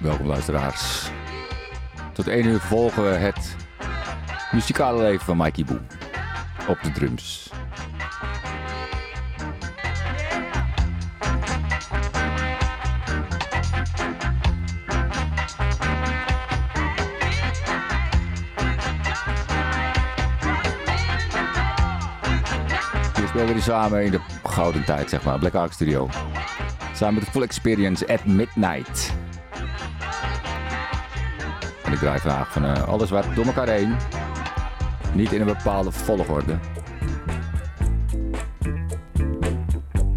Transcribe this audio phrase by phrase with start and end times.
[0.00, 1.10] Welkom luisteraars.
[2.12, 3.56] Tot 1 uur volgen we het
[4.52, 5.80] muzikale leven van Mikey Boe.
[6.68, 7.50] Op de drums.
[23.14, 25.38] We speelden die samen in de gouden tijd, zeg maar.
[25.38, 26.08] Black Ark Studio.
[26.94, 29.19] Samen met de Full Experience at Midnight.
[31.90, 33.96] En ik draai vandaag van eh, alles wat door elkaar heen.
[35.14, 36.58] Niet in een bepaalde volgorde.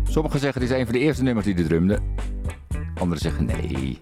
[0.04, 2.00] Sommigen zeggen het is een van de eerste nummers die de drumde.
[3.00, 3.98] Anderen zeggen nee.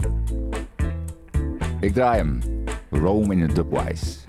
[1.80, 2.40] Ik draai hem.
[2.90, 4.21] Rome in a dubwise.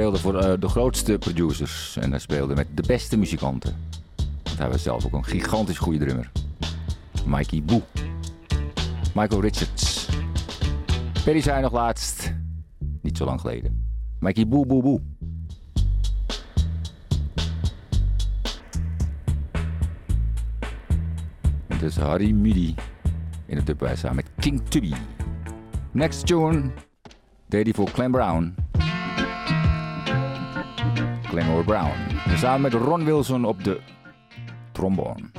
[0.00, 3.76] Speelde voor eh, de grootste producers en hij speelde met de beste muzikanten.
[4.42, 6.30] Want hij was zelf ook een gigantisch goede drummer.
[7.26, 7.82] Mikey Boe.
[9.14, 10.08] Michael Richards.
[11.24, 12.34] Perry zei nog laatst,
[13.02, 13.86] niet zo lang geleden.
[14.18, 15.00] Mikey Boe Boe Boe.
[21.66, 22.74] Het is Harry Midi
[23.46, 24.92] in het dubwijs samen met King Tubby.
[25.90, 26.70] Next tune
[27.46, 28.54] deed hij voor Clem Brown.
[31.30, 31.92] Glenmore Brown.
[32.26, 33.80] En samen met Ron Wilson op de
[34.72, 35.30] trombone.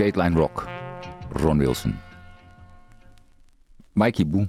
[0.00, 0.66] Skateline Rock,
[1.42, 1.94] Ron Wilson.
[3.94, 4.48] Mikey Boom.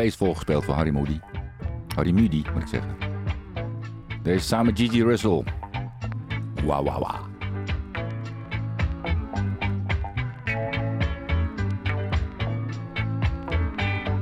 [0.00, 1.20] LP's volgespeeld voor Harry Moody.
[1.94, 2.96] Harry Moody, moet ik zeggen.
[4.22, 5.44] Deze samen Gigi Russell.
[6.64, 7.28] Wauw, wauw, wauw.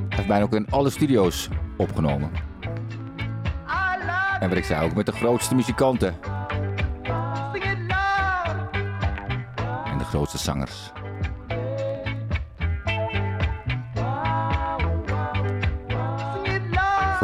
[0.09, 2.31] Hij heeft bijna ook in alle studio's opgenomen.
[4.39, 6.15] En wat ik zei, ook met de grootste muzikanten.
[9.85, 10.91] En de grootste zangers.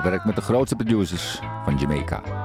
[0.09, 2.44] Werkt met de grootste producers van Jamaica.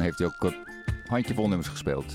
[0.00, 0.56] Heeft hij ook een
[1.06, 2.14] handjevol nummers gespeeld.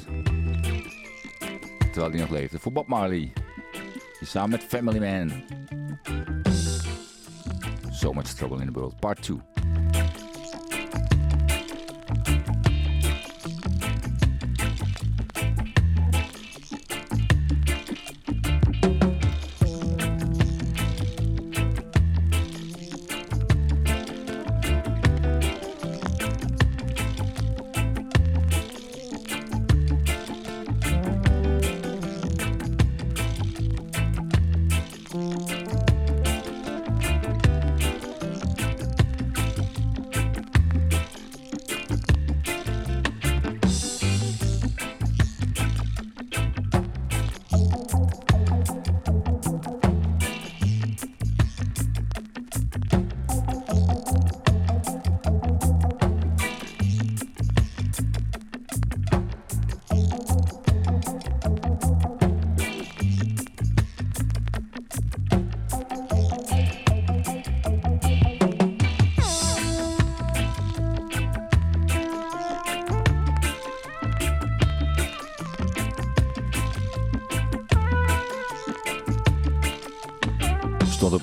[1.91, 2.59] Terwijl hij nog leefde.
[2.59, 3.33] Voor Bob Marley.
[4.21, 5.43] Samen met Family Man.
[7.91, 9.56] So Much Trouble in the World, part 2.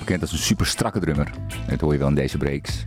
[0.05, 1.31] Dat is een super strakke drummer.
[1.67, 2.83] Dat hoor je wel in deze breaks.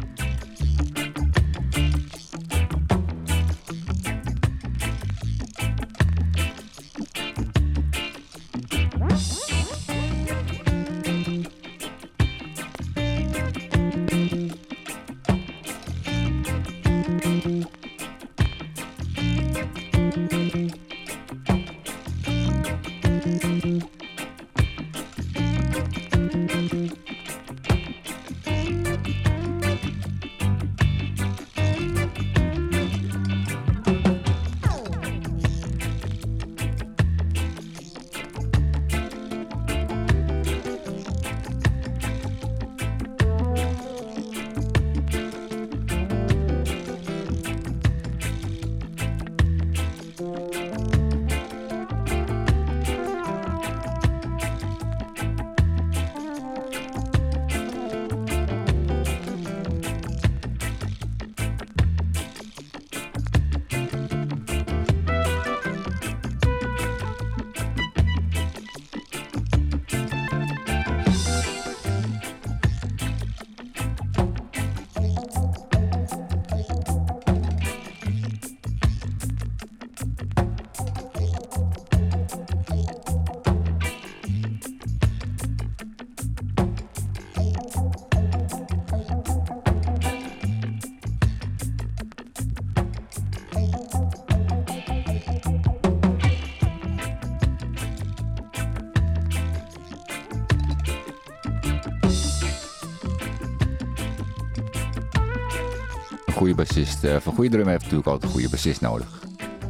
[106.38, 109.22] Goede bassist, uh, voor goede drum heeft natuurlijk altijd een goede bassist nodig.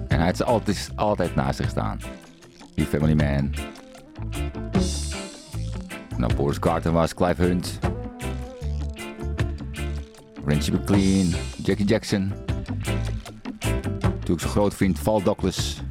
[0.09, 2.01] En hij heeft altijd, altijd naast zich staan.
[2.75, 3.55] Die Family Man.
[6.17, 7.79] Nou, Boris Carter was, Clive Hunt.
[10.45, 12.33] Richie McLean, Jackie Jackson.
[14.01, 15.83] Natuurlijk zijn groot vriend Val Douglas.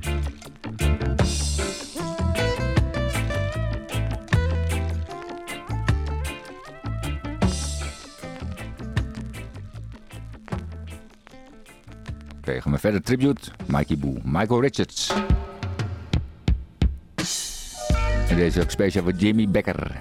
[12.61, 13.01] Gaan we verder.
[13.01, 15.13] Tribute, Mikey Boo, Michael Richards.
[18.29, 19.99] En deze ook speciaal voor Jimmy Becker.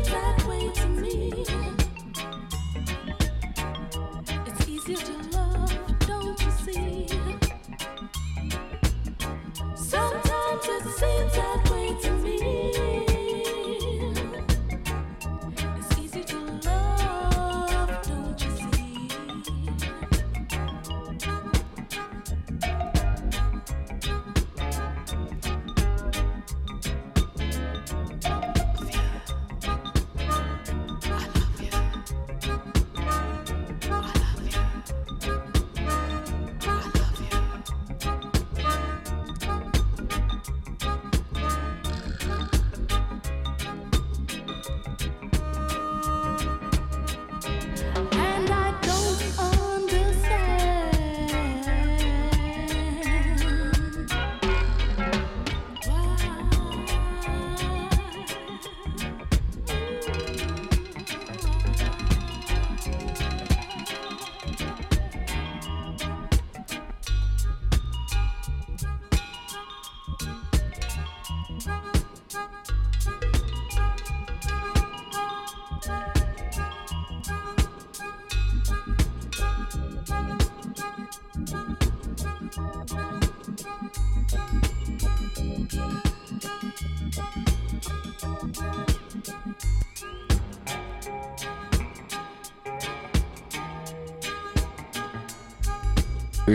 [0.00, 1.21] that way to me.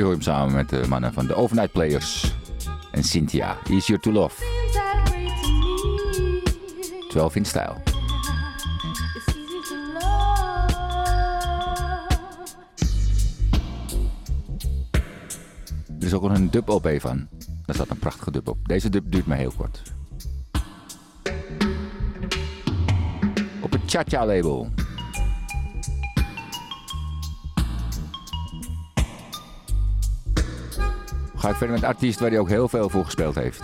[0.08, 2.36] hoor samen met de mannen van de Overnight Players.
[2.92, 4.44] En Cynthia, Easier to Love.
[7.10, 7.76] 12 in stijl.
[16.00, 17.28] Er is ook een dub op van.
[17.66, 18.58] Daar staat een prachtige dub op.
[18.68, 19.82] Deze dub duurt maar heel kort.
[23.62, 24.70] Op het Cha Cha label.
[31.48, 33.64] Ga ik verder met een artiest waar hij ook heel veel voor gespeeld heeft.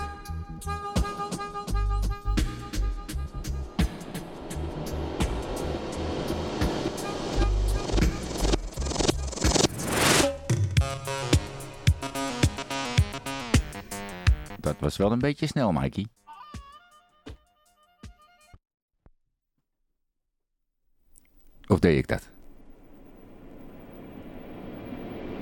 [14.59, 16.07] Dat was wel een beetje snel, Mikey.
[21.67, 22.29] Of deed ik dat?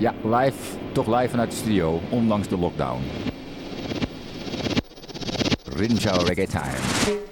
[0.02, 3.00] Ja, live, toch live vanuit de studio, ondanks de lockdown.
[5.76, 7.31] Rinjo Reggae Time.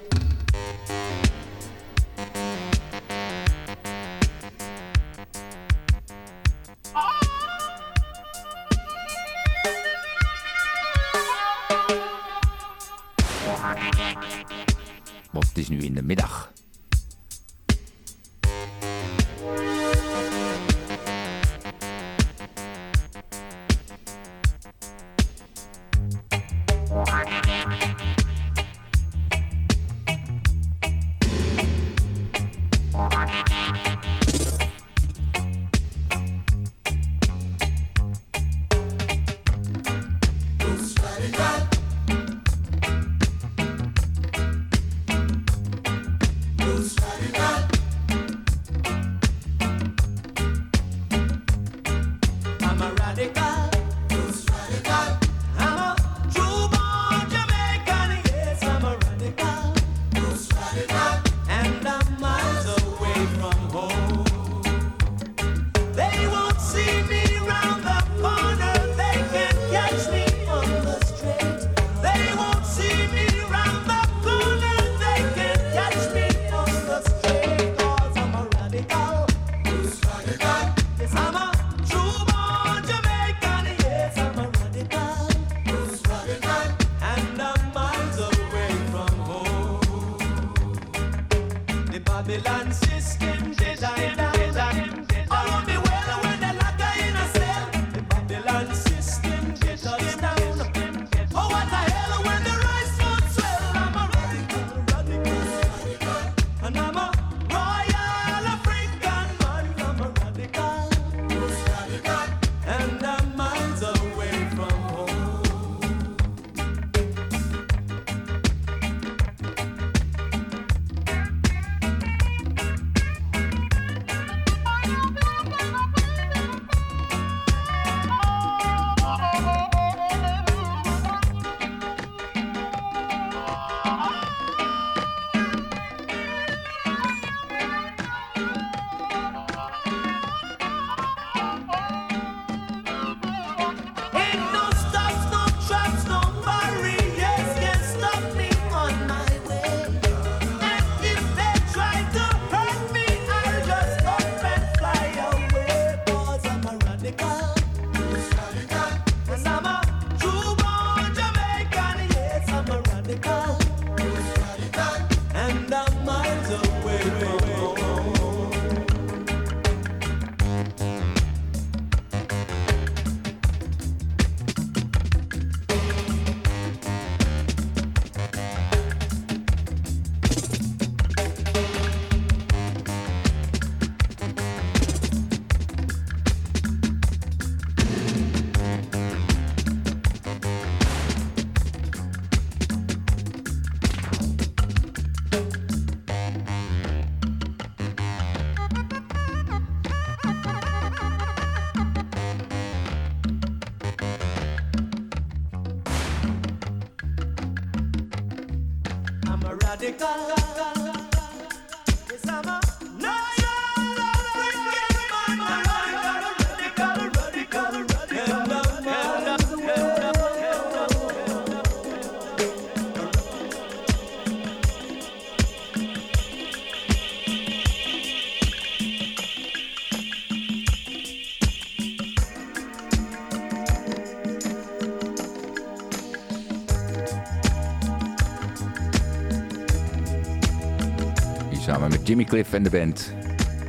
[242.11, 243.13] Jimmy Cliff en de band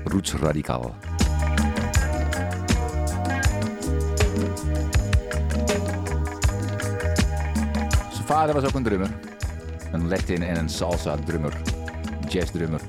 [0.04, 0.94] Roots Radical.
[8.12, 9.10] Zijn vader was ook een drummer.
[9.92, 11.52] Een Latin en een salsa drummer.
[12.28, 12.80] Jazz drummer.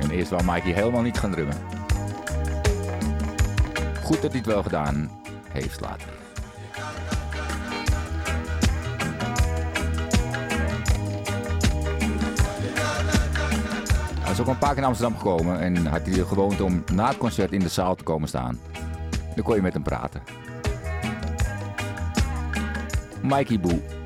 [0.00, 1.56] En eerst wou Mikey helemaal niet gaan drummen.
[4.02, 5.10] Goed dat hij het wel gedaan
[5.52, 6.29] heeft later.
[14.40, 17.18] Ook een paar keer in Amsterdam gekomen en had hij de gewoonte om na het
[17.18, 18.60] concert in de zaal te komen staan.
[19.34, 20.22] Dan kon je met hem praten.
[23.22, 23.99] Mikey Boe.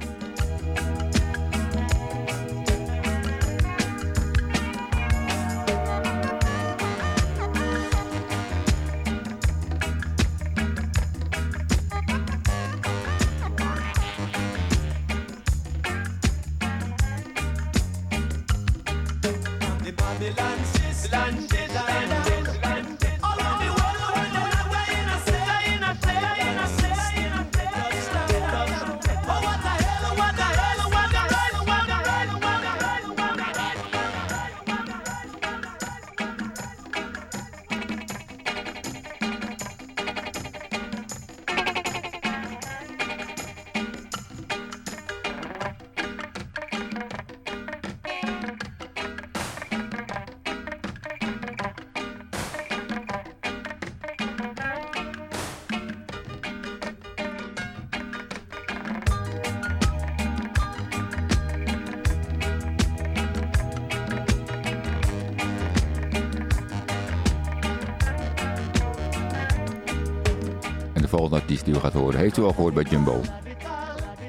[71.64, 73.20] Die gaat horen, heeft u al gehoord bij Jumbo.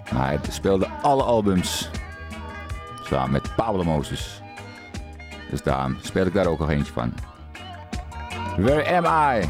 [0.04, 1.90] Hij speelde alle albums
[3.04, 4.42] samen met Pablo Moses.
[5.50, 7.14] Dus daarom speel ik daar ook nog eentje van.
[8.58, 9.50] Where am I?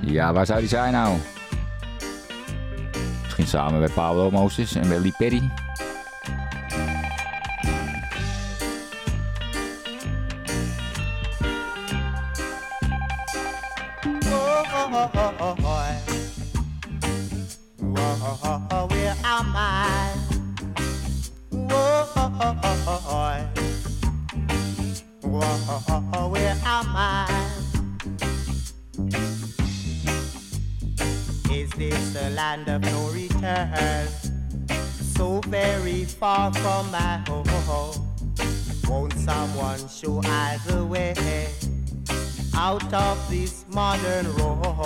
[0.00, 1.16] Ja, waar zou die zijn nou?
[3.22, 5.50] Misschien samen met Pablo Moses en met Lee Perry.
[31.56, 34.06] Is this the land of no return?
[35.16, 38.06] So very far from my home.
[38.86, 41.14] Won't someone show I the way
[42.54, 44.84] out of this modern road?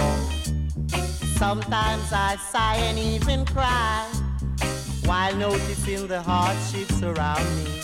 [1.42, 4.06] Sometimes I sigh and even cry
[5.06, 7.80] while noticing the hardships around me.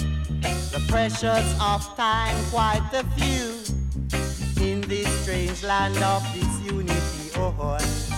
[0.71, 7.33] The pressures of time, quite a few in this strange land of disunity.
[7.35, 8.16] Oh, oh.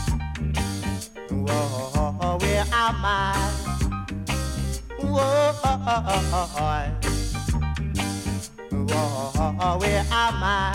[1.48, 3.34] Where am I?
[5.00, 5.52] Whoa,
[8.82, 10.74] whoa, where am I?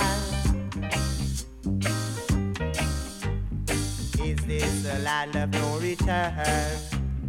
[4.24, 6.78] Is this a land of no return?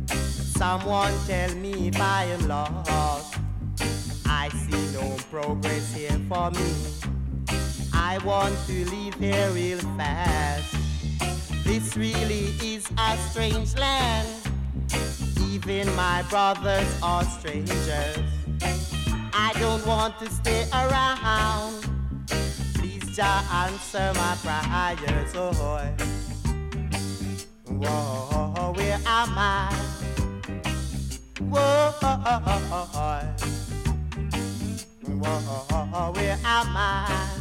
[0.09, 3.39] Someone tell me if I am lost.
[4.27, 6.73] I see no progress here for me.
[7.93, 10.84] I want to leave here real fast.
[11.65, 14.29] This really is a strange land.
[15.41, 18.19] Even my brothers are strangers.
[19.33, 21.89] I don't want to stay around.
[22.75, 25.35] Please, Jah, answer my prayers.
[25.35, 25.53] Oh,
[27.67, 29.73] Whoa, where am I?
[31.41, 31.93] Whoa,
[35.19, 37.34] whoa, where am I?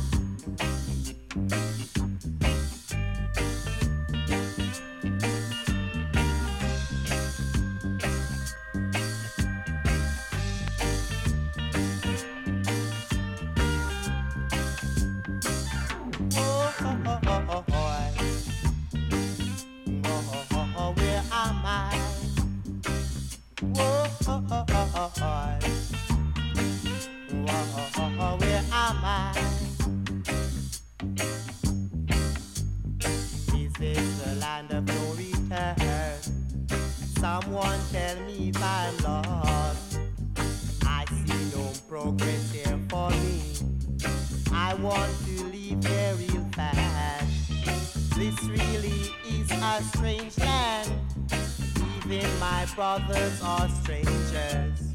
[52.94, 54.94] Even are strangers.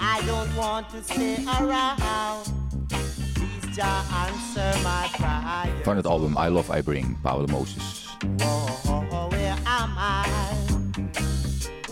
[0.00, 2.50] I don't want to stay around.
[2.88, 5.84] Please, Jah, answer my prayer.
[5.84, 8.08] Van het album I Love I Bring, Paul Moses.
[8.38, 10.26] Whoa, where am I?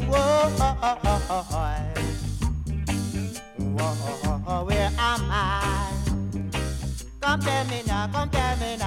[0.09, 0.51] Whoa,
[4.45, 5.93] whoa, where am I?
[7.21, 8.80] Come tell me now, come tell me now.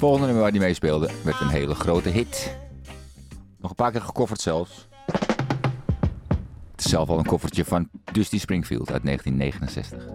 [0.00, 2.56] Volgende nummer waar hij meespeelde werd een hele grote hit.
[3.58, 4.88] Nog een paar keer gecoverd zelfs.
[6.70, 10.06] Het is zelf al een koffertje van Dusty Springfield uit 1969.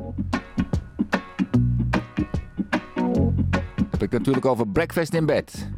[3.92, 5.70] Heb ik natuurlijk over Breakfast in Bed.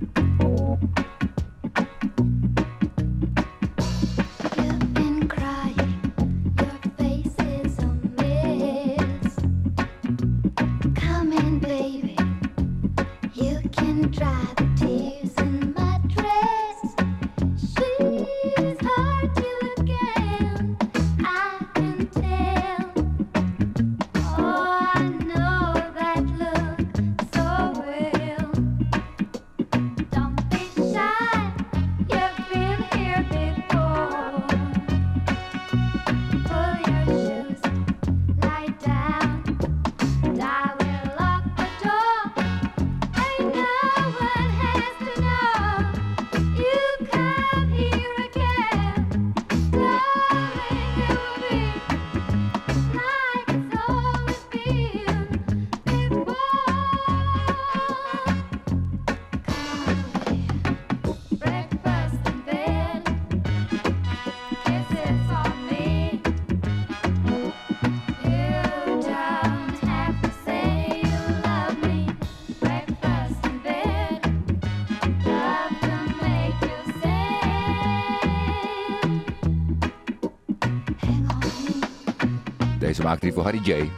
[83.08, 83.92] Maakte hij voor Harry J.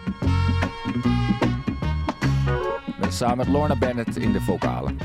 [3.10, 4.98] Samen met Lorna Bennett in de vocalen.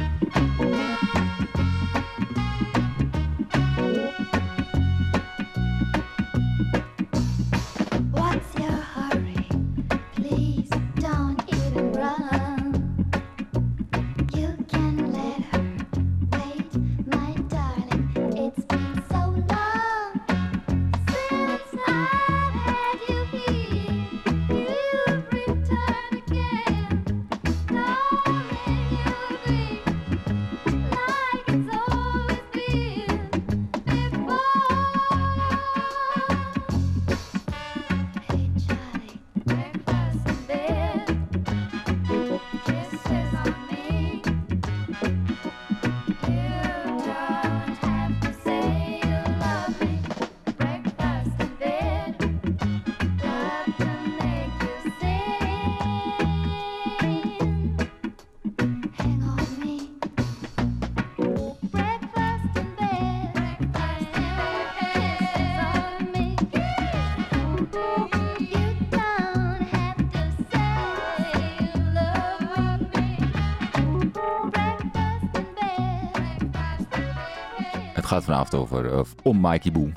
[78.15, 79.93] Gaat vanavond over eh, om Mikey Boe.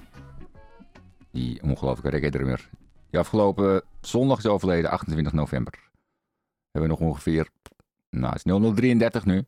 [1.32, 2.70] Die ongelooflijke reggae-drummer.
[3.10, 5.74] Die afgelopen zondag is overleden, 28 november.
[6.72, 7.50] Hebben we nog ongeveer...
[8.10, 9.46] Nou, het is 0033 nu.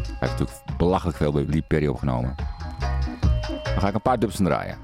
[0.00, 2.34] Hij heeft natuurlijk belachelijk veel bij Perry opgenomen.
[3.48, 4.78] Dan ga ik een paar dubs draaien.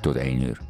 [0.00, 0.67] Tot 1 uur.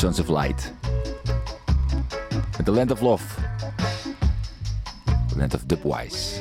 [0.00, 0.72] Sons of Light.
[2.64, 3.24] The Land of Love.
[5.28, 6.40] The Land of Dubwise.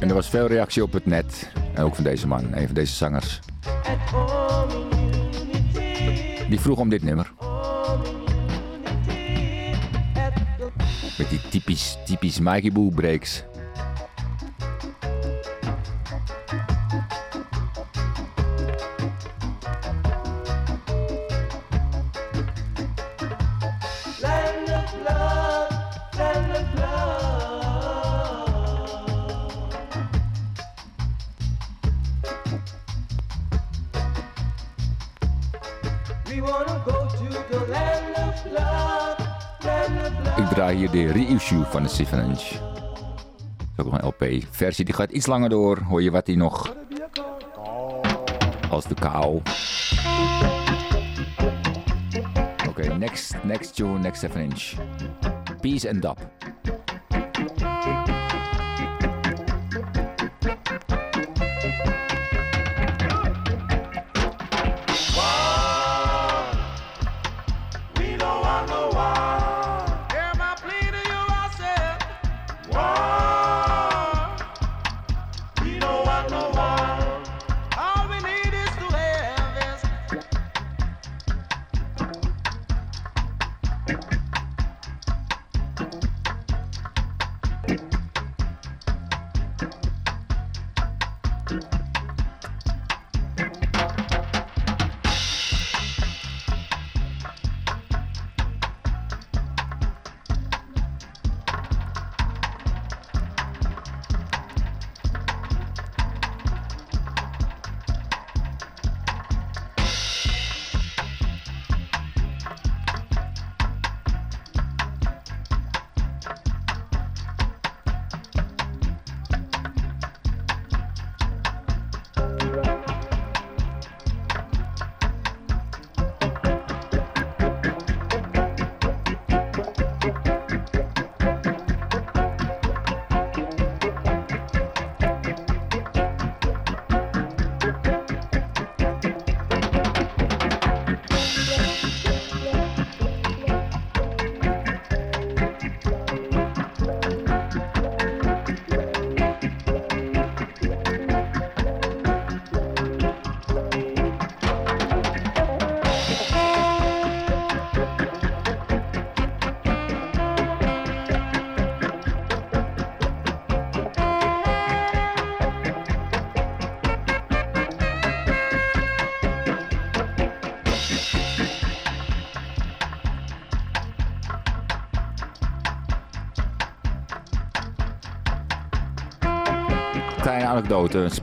[0.00, 1.52] En er was veel reactie op het net.
[1.74, 3.40] En ook van deze man, een van deze zangers.
[6.48, 7.32] Die vroeg om dit nummer.
[11.62, 13.44] Typisch, typisch Mikey Boo breaks.
[36.28, 39.21] We wanna go to the land of love.
[40.36, 42.50] Ik draai hier de reissue van de Seven Inch.
[43.76, 44.84] Dat is ook een LP-versie.
[44.84, 45.78] Die gaat iets langer door.
[45.78, 46.74] Hoor je wat die nog...
[48.70, 49.40] Als de kou.
[52.68, 54.72] Oké, next, next tune, next 7 inch.
[55.60, 56.41] Peace and Dub.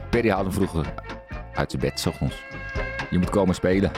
[0.10, 0.94] Perry haalde vroeger
[1.54, 2.36] uit zijn bed, s ochtends.
[3.10, 3.92] Je moet komen spelen.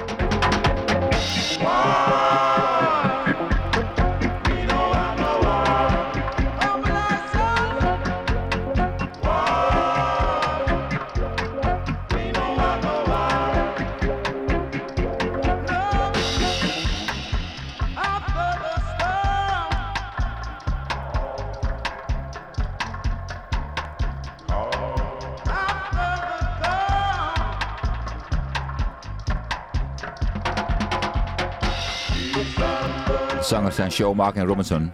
[34.01, 34.93] Zijn Showmark en Robinson.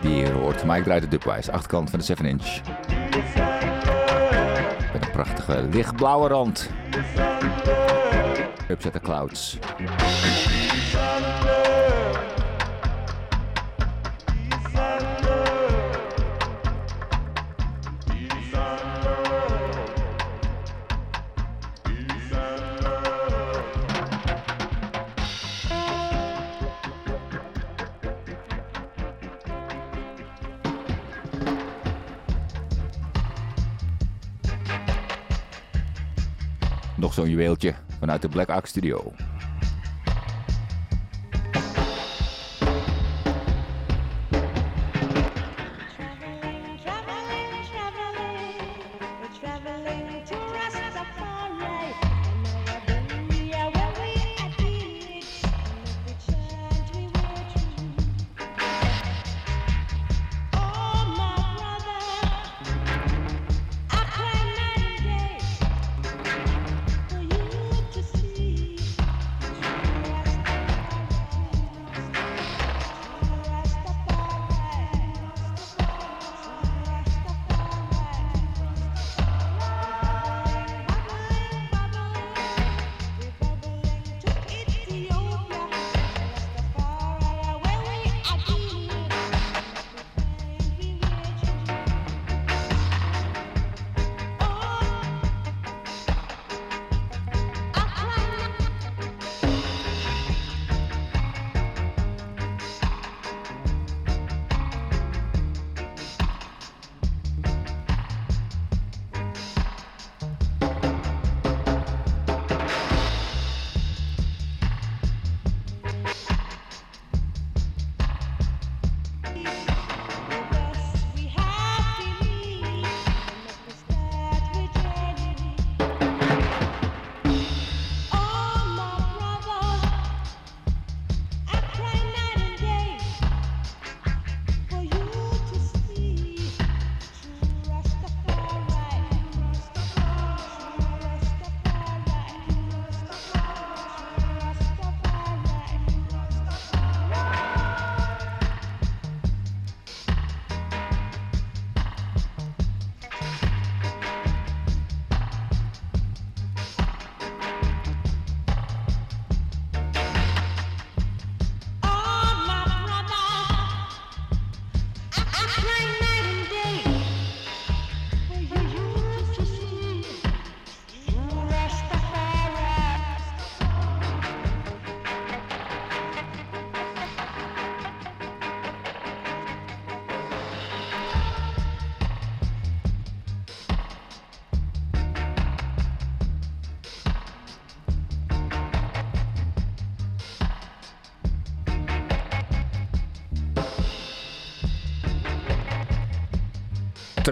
[0.00, 0.64] Die hier hoort.
[0.64, 1.48] Mike draait de dubwijs.
[1.48, 2.60] Achterkant van de 7 inch.
[4.92, 6.70] Met een prachtige lichtblauwe rand.
[8.68, 9.58] Upset the Clouds.
[36.96, 39.12] Nog zo'n juweeltje vanuit de Black Ark Studio.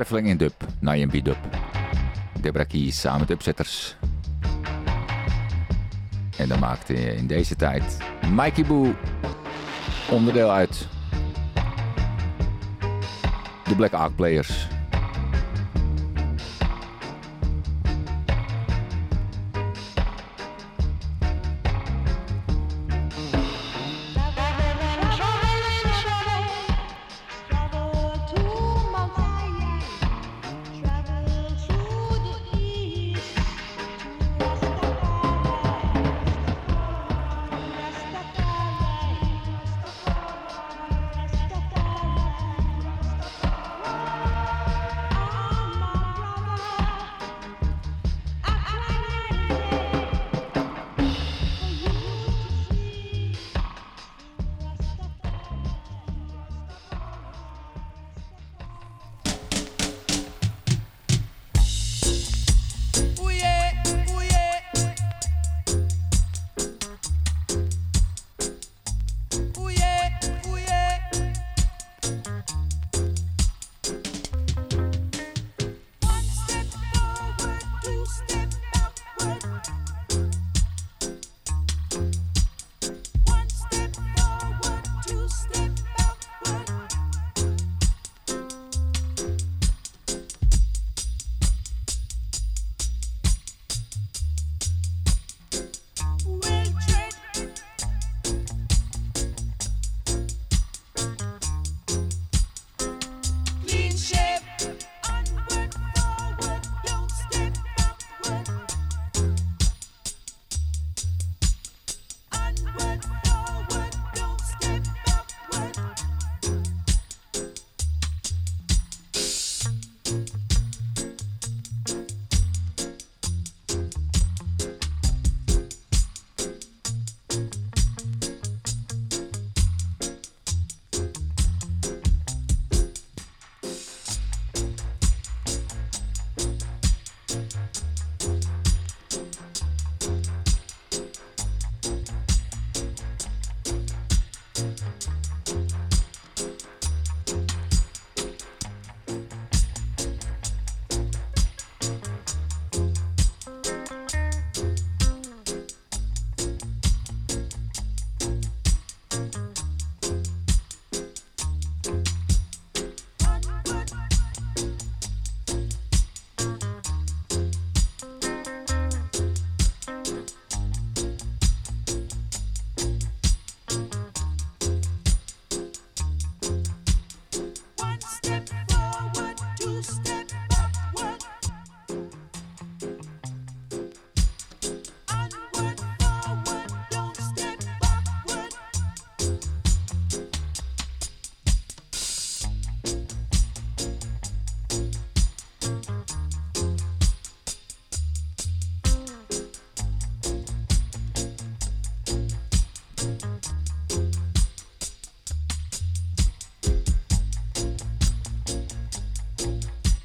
[0.04, 1.36] Sterveling in dub, Nyambi dub.
[2.40, 3.96] Debra Kies samen met Upzetters.
[6.36, 7.98] En dan maakte in deze tijd
[8.30, 8.94] Mikey Boo
[10.10, 10.88] onderdeel uit.
[13.64, 14.66] De Black Ark Players.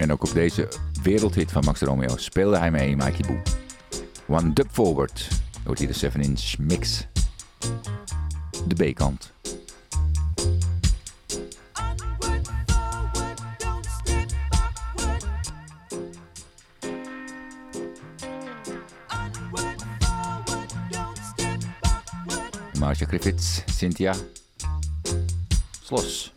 [0.10, 0.68] En ook op deze
[1.04, 3.42] wereldhit van Max Romeo speelde hij mee Mikey Boo.
[4.38, 5.28] One Dub Forward.
[5.64, 7.08] Hoort hier de 7-inch mix.
[8.68, 9.32] De B-kant.
[22.80, 24.16] Marcia Griffiths, Cynthia.
[25.82, 26.34] Slos.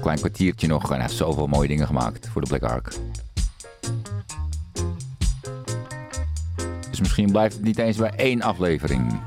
[0.00, 2.94] Klein kwartiertje nog en hij heeft zoveel mooie dingen gemaakt voor de Black Ark.
[6.90, 9.20] Dus misschien blijft het niet eens bij één aflevering.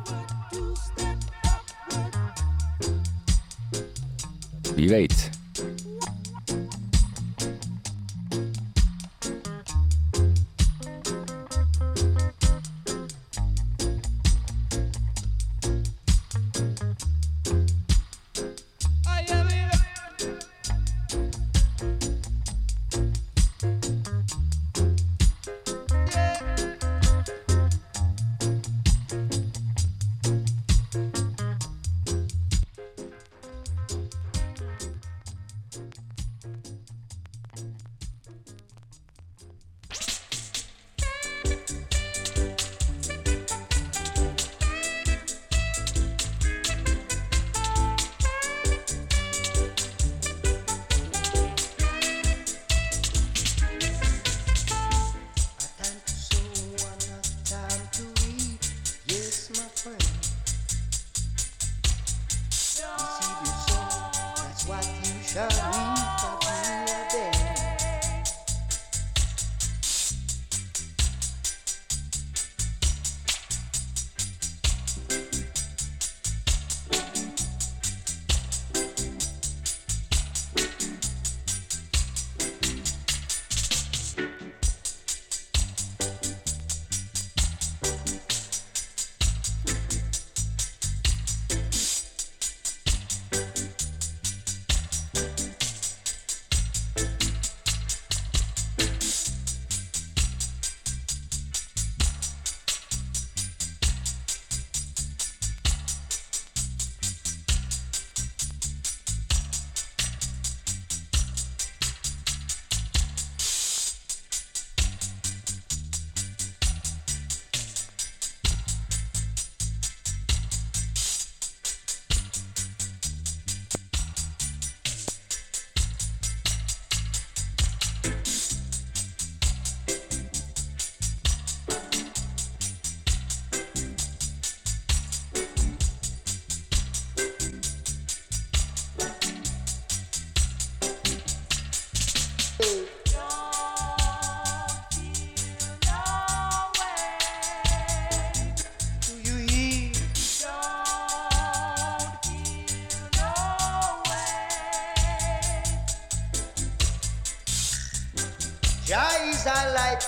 [4.76, 5.13] Wie weet.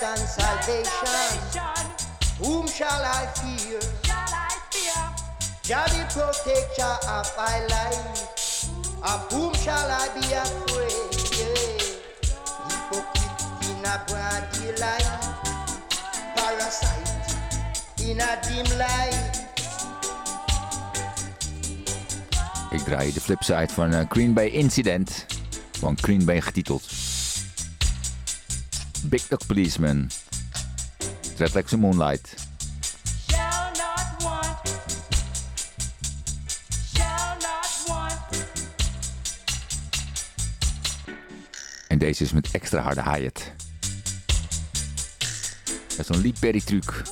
[0.02, 1.90] Light and salvation.
[2.38, 3.80] Whom shall I fear?
[5.62, 8.68] Jah the protector of my life.
[9.02, 11.16] Of whom shall I be afraid?
[11.38, 11.78] Yeah.
[12.68, 15.06] Hypocrite in a broad daylight,
[16.34, 17.10] parasite
[18.02, 19.44] in a dim light.
[22.70, 25.26] Ik draai de flipside van eh, Green Bay Incident.
[25.78, 26.85] Van Green Bay getiteld.
[29.08, 30.10] Big Dog Policeman.
[31.38, 32.34] Red Moonlight.
[33.28, 34.58] Shall not want.
[41.88, 43.52] En deze is met extra harde hi-hat.
[45.88, 47.02] Dat is zo'n Lee Perry truc.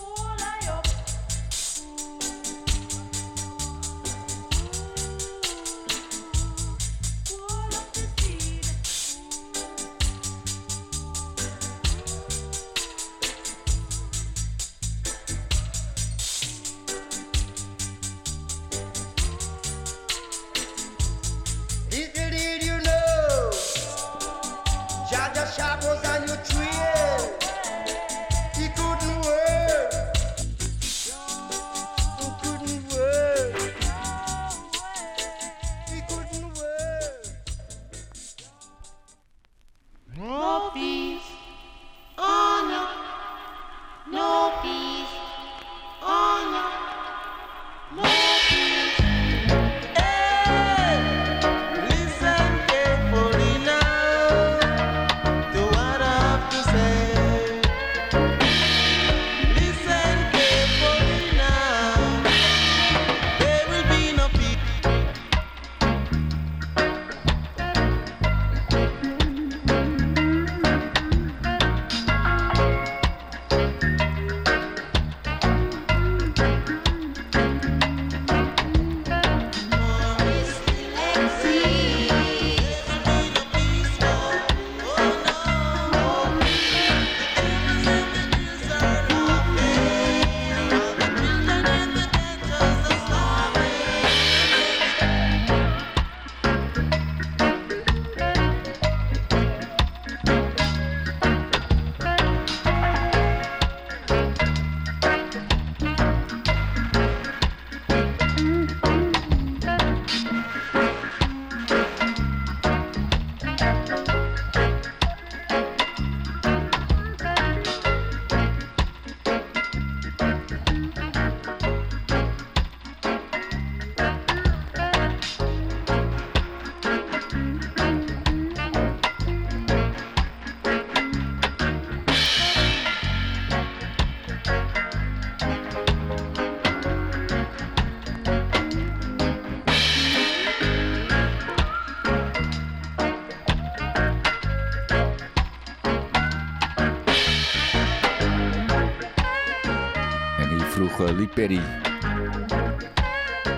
[150.95, 151.61] Vroeg Lee Perry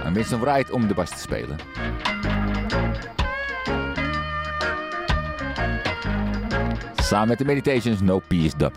[0.04, 1.56] aan Winston om de bas te spelen.
[6.96, 8.74] Samen met de Meditations No Peace Dub.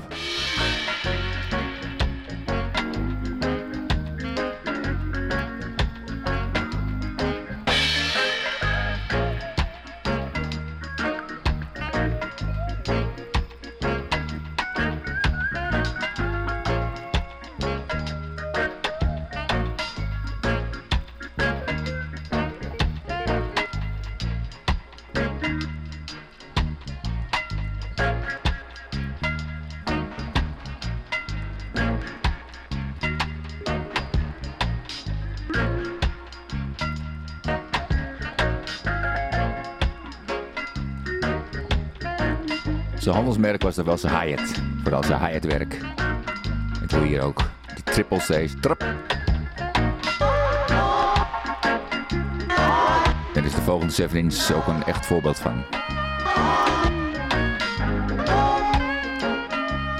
[43.86, 44.62] Wel zijn Hyatt.
[44.84, 45.80] Vooral zijn Hyatt werk.
[46.80, 47.42] Dat doe hier ook.
[47.74, 48.54] Die triple C's.
[48.62, 48.82] Trap.
[53.34, 55.64] En is de volgende 7 inch ook een echt voorbeeld van.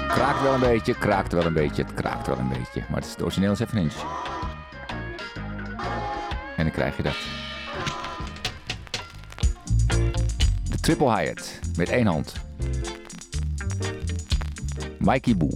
[0.08, 2.80] Kraakt wel een beetje, kraakt wel een beetje, het kraakt wel een beetje.
[2.88, 3.94] Maar het is het origineel 7 inch.
[6.56, 7.16] En dan krijg je dat.
[10.70, 12.39] De triple Hyatt met één hand.
[15.00, 15.48] Mikey Boe.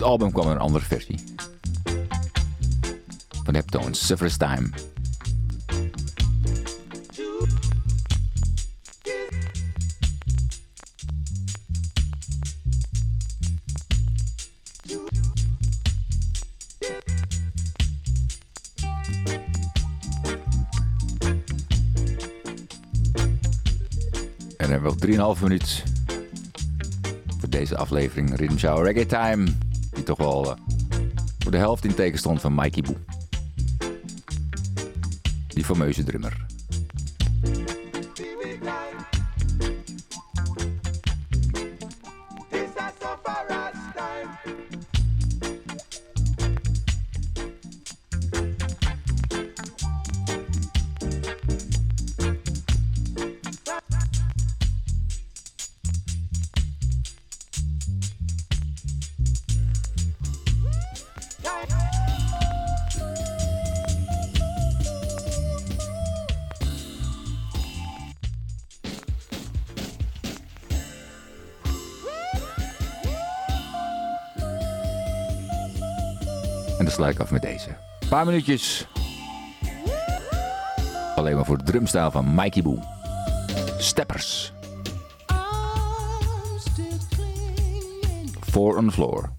[0.00, 1.18] Het album kwam er een andere versie.
[3.44, 4.68] Van Heptones, Severus Time.
[24.56, 25.82] En dan hebben we nog 3,5 minuut
[27.38, 29.69] voor deze aflevering Rhythm Shower Reggae Time.
[30.04, 30.56] Toch wel eh,
[31.38, 32.96] voor de helft in teken stond van Mikey Boe.
[35.48, 36.49] Die fameuze drummer.
[77.12, 77.68] Sluit ik af met deze.
[78.00, 78.86] Een paar minuutjes.
[81.16, 82.78] Alleen maar voor de drumstijl van Mikey Boe.
[83.78, 84.52] Steppers.
[88.40, 89.30] Four on the floor.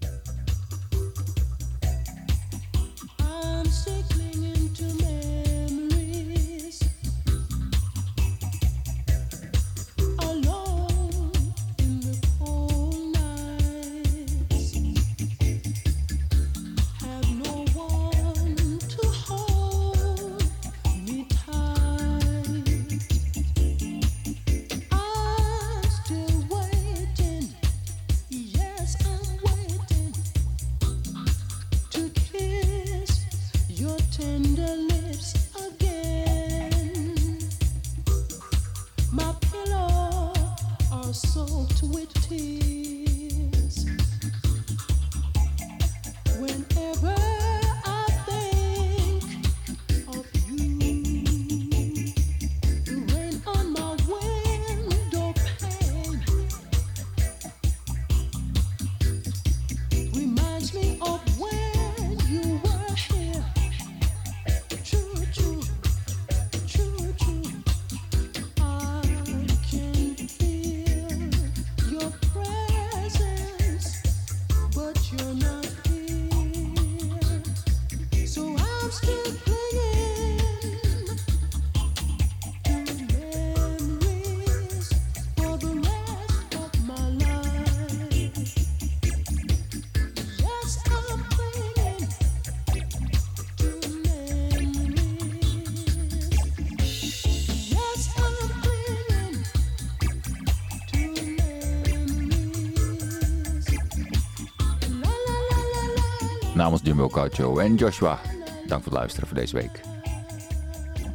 [106.72, 108.20] Namens Jumbo Cautio en Joshua.
[108.66, 109.80] Dank voor het luisteren voor deze week.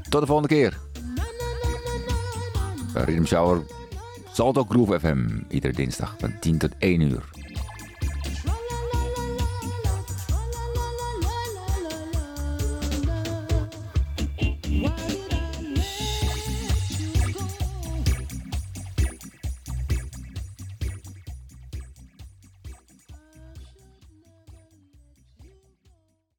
[0.10, 0.78] Tot de volgende keer.
[2.93, 3.62] Rhythm Shower
[4.34, 5.28] Salto Groove FM.
[5.49, 7.37] Iedere dinsdag van 10 tot 1 uur.